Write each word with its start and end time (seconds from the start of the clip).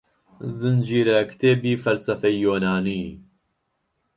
زنجیرەکتێبی 0.57 1.73
فەلسەفەی 1.83 2.37
یۆنانی 2.45 3.05